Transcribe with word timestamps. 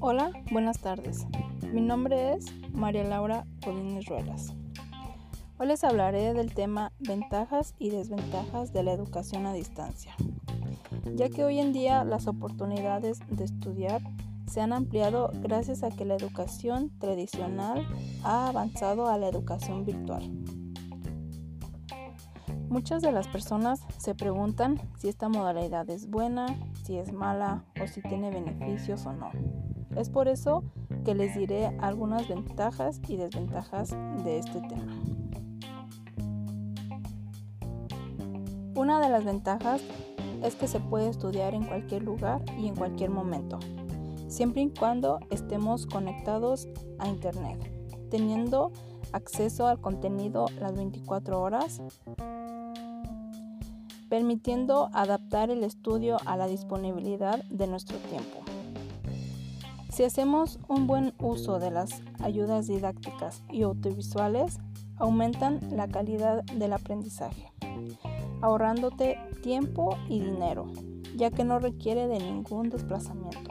Hola, 0.00 0.30
buenas 0.52 0.78
tardes. 0.78 1.26
Mi 1.72 1.80
nombre 1.80 2.34
es 2.34 2.46
María 2.72 3.02
Laura 3.02 3.44
Godínez 3.66 4.06
Ruelas. 4.06 4.54
Hoy 5.58 5.66
les 5.66 5.82
hablaré 5.82 6.34
del 6.34 6.54
tema 6.54 6.92
ventajas 7.00 7.74
y 7.80 7.90
desventajas 7.90 8.72
de 8.72 8.84
la 8.84 8.92
educación 8.92 9.44
a 9.46 9.52
distancia, 9.52 10.14
ya 11.16 11.28
que 11.30 11.42
hoy 11.42 11.58
en 11.58 11.72
día 11.72 12.04
las 12.04 12.28
oportunidades 12.28 13.18
de 13.28 13.42
estudiar 13.42 14.00
se 14.46 14.60
han 14.60 14.72
ampliado 14.72 15.32
gracias 15.42 15.82
a 15.82 15.90
que 15.90 16.04
la 16.04 16.14
educación 16.14 16.96
tradicional 17.00 17.84
ha 18.22 18.46
avanzado 18.46 19.08
a 19.08 19.18
la 19.18 19.26
educación 19.26 19.84
virtual. 19.84 20.30
Muchas 22.68 23.02
de 23.02 23.10
las 23.10 23.26
personas 23.26 23.80
se 23.96 24.14
preguntan 24.14 24.80
si 24.96 25.08
esta 25.08 25.28
modalidad 25.28 25.90
es 25.90 26.08
buena, 26.08 26.56
si 26.84 26.98
es 26.98 27.12
mala 27.12 27.64
o 27.82 27.88
si 27.88 28.00
tiene 28.00 28.30
beneficios 28.30 29.04
o 29.04 29.12
no. 29.12 29.32
Es 29.98 30.10
por 30.10 30.28
eso 30.28 30.62
que 31.04 31.16
les 31.16 31.34
diré 31.34 31.76
algunas 31.80 32.28
ventajas 32.28 33.00
y 33.08 33.16
desventajas 33.16 33.90
de 34.22 34.38
este 34.38 34.60
tema. 34.60 34.96
Una 38.76 39.00
de 39.00 39.08
las 39.08 39.24
ventajas 39.24 39.82
es 40.44 40.54
que 40.54 40.68
se 40.68 40.78
puede 40.78 41.08
estudiar 41.08 41.52
en 41.54 41.64
cualquier 41.64 42.04
lugar 42.04 42.44
y 42.56 42.68
en 42.68 42.76
cualquier 42.76 43.10
momento, 43.10 43.58
siempre 44.28 44.62
y 44.62 44.70
cuando 44.70 45.18
estemos 45.30 45.86
conectados 45.86 46.68
a 47.00 47.08
Internet, 47.08 47.58
teniendo 48.08 48.70
acceso 49.12 49.66
al 49.66 49.80
contenido 49.80 50.46
las 50.60 50.76
24 50.76 51.40
horas, 51.42 51.82
permitiendo 54.08 54.90
adaptar 54.92 55.50
el 55.50 55.64
estudio 55.64 56.18
a 56.24 56.36
la 56.36 56.46
disponibilidad 56.46 57.42
de 57.46 57.66
nuestro 57.66 57.98
tiempo. 57.98 58.44
Si 59.98 60.04
hacemos 60.04 60.60
un 60.68 60.86
buen 60.86 61.12
uso 61.18 61.58
de 61.58 61.72
las 61.72 62.02
ayudas 62.20 62.68
didácticas 62.68 63.42
y 63.50 63.62
audiovisuales, 63.62 64.60
aumentan 64.96 65.58
la 65.72 65.88
calidad 65.88 66.44
del 66.44 66.72
aprendizaje, 66.72 67.52
ahorrándote 68.40 69.18
tiempo 69.42 69.98
y 70.08 70.20
dinero, 70.20 70.70
ya 71.16 71.32
que 71.32 71.42
no 71.42 71.58
requiere 71.58 72.06
de 72.06 72.20
ningún 72.20 72.70
desplazamiento. 72.70 73.50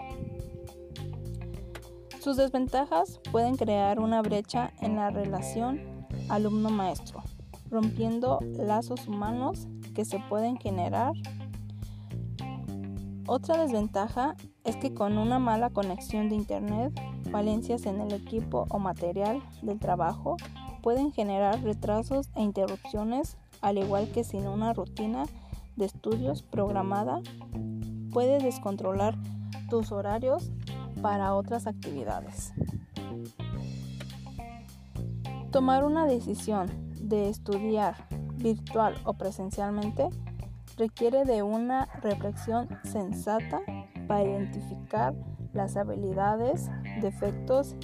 Sus 2.21 2.37
desventajas 2.37 3.19
pueden 3.29 3.57
crear 3.57 3.99
una 3.99 4.21
brecha 4.21 4.71
en 4.79 4.95
la 4.95 5.09
relación 5.09 5.81
alumno-maestro, 6.29 7.23
rompiendo 7.69 8.39
lazos 8.53 9.05
humanos 9.05 9.67
que 9.93 10.05
se 10.05 10.19
pueden 10.29 10.55
generar 10.55 11.11
otra 13.27 13.57
desventaja 13.57 14.35
es 14.63 14.77
que 14.77 14.93
con 14.93 15.17
una 15.17 15.37
mala 15.37 15.69
conexión 15.69 16.29
de 16.29 16.35
Internet, 16.35 16.99
falencias 17.29 17.85
en 17.85 17.99
el 18.01 18.13
equipo 18.13 18.65
o 18.69 18.79
material 18.79 19.43
del 19.61 19.79
trabajo 19.79 20.37
pueden 20.81 21.11
generar 21.11 21.61
retrasos 21.61 22.29
e 22.35 22.41
interrupciones, 22.41 23.37
al 23.61 23.77
igual 23.77 24.09
que 24.11 24.23
sin 24.23 24.47
una 24.47 24.73
rutina 24.73 25.25
de 25.75 25.85
estudios 25.85 26.41
programada, 26.41 27.21
puedes 28.11 28.41
descontrolar 28.41 29.15
tus 29.69 29.91
horarios 29.91 30.49
para 31.01 31.35
otras 31.35 31.67
actividades. 31.67 32.53
Tomar 35.51 35.83
una 35.83 36.05
decisión 36.05 36.67
de 37.01 37.29
estudiar 37.29 37.95
virtual 38.37 38.95
o 39.03 39.13
presencialmente 39.13 40.09
requiere 40.77 41.25
de 41.25 41.41
una 41.43 41.87
reflexión 42.01 42.69
sensata 42.83 43.61
para 44.07 44.23
identificar 44.23 45.15
las 45.53 45.75
habilidades, 45.75 46.69
defectos 47.01 47.75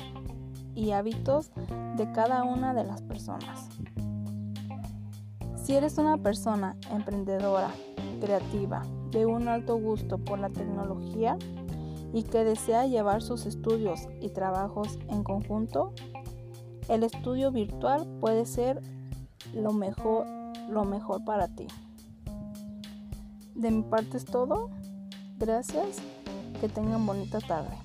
y 0.76 0.92
hábitos 0.92 1.52
de 1.98 2.12
cada 2.12 2.44
una 2.44 2.74
de 2.74 2.84
las 2.84 3.02
personas. 3.02 3.70
Si 5.56 5.76
eres 5.76 5.98
una 5.98 6.18
persona 6.18 6.76
emprendedora, 6.92 7.70
creativa, 8.22 8.84
de 9.12 9.26
un 9.26 9.48
alto 9.48 9.78
gusto 9.78 10.18
por 10.18 10.40
la 10.40 10.50
tecnología 10.50 11.38
y 12.14 12.24
que 12.24 12.44
desea 12.44 12.86
llevar 12.86 13.22
sus 13.22 13.46
estudios 13.46 14.08
y 14.22 14.30
trabajos 14.30 15.00
en 15.10 15.24
conjunto, 15.24 15.94
el 16.90 17.04
estudio 17.04 17.52
virtual 17.52 18.08
puede 18.20 18.46
ser 18.46 18.82
lo 19.54 19.72
mejor, 19.72 20.26
lo 20.70 20.84
mejor 20.84 21.24
para 21.24 21.48
ti. 21.48 21.68
De 23.56 23.72
mi 23.72 23.84
parte 23.84 24.18
es 24.18 24.26
todo. 24.26 24.70
Gracias. 25.38 25.98
Que 26.60 26.70
tengan 26.70 27.06
bonita 27.06 27.40
tarde. 27.40 27.76